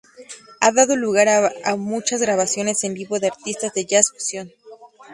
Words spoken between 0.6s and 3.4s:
Ha dado lugar a muchas grabaciones en vivo de